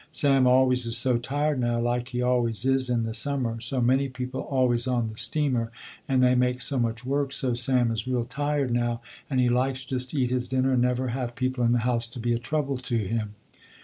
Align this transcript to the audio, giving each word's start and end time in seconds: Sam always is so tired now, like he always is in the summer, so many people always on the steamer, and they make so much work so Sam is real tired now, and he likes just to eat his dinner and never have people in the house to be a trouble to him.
Sam 0.09 0.47
always 0.47 0.87
is 0.87 0.97
so 0.97 1.19
tired 1.19 1.59
now, 1.59 1.79
like 1.79 2.07
he 2.07 2.23
always 2.23 2.65
is 2.65 2.89
in 2.89 3.03
the 3.03 3.13
summer, 3.13 3.59
so 3.59 3.79
many 3.79 4.09
people 4.09 4.41
always 4.41 4.87
on 4.87 5.05
the 5.05 5.15
steamer, 5.15 5.71
and 6.07 6.23
they 6.23 6.33
make 6.33 6.59
so 6.61 6.79
much 6.79 7.05
work 7.05 7.31
so 7.31 7.53
Sam 7.53 7.91
is 7.91 8.07
real 8.07 8.25
tired 8.25 8.71
now, 8.71 9.01
and 9.29 9.39
he 9.39 9.47
likes 9.47 9.85
just 9.85 10.09
to 10.09 10.19
eat 10.19 10.31
his 10.31 10.47
dinner 10.47 10.73
and 10.73 10.81
never 10.81 11.09
have 11.09 11.35
people 11.35 11.63
in 11.63 11.71
the 11.71 11.77
house 11.85 12.07
to 12.07 12.19
be 12.19 12.33
a 12.33 12.39
trouble 12.39 12.77
to 12.79 12.97
him. 12.97 13.35